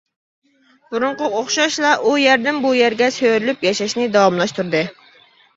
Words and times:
بۇرۇنقىغا 0.93 1.41
ئوخشاشلا 1.41 1.91
ئۇ 2.03 2.13
يەردىن 2.21 2.57
بۇ 2.65 2.71
يەرگە 2.79 3.11
سۆرىلىپ 3.19 3.65
ياشاشنى 3.69 4.09
داۋاملاشتۇردى. 4.17 4.83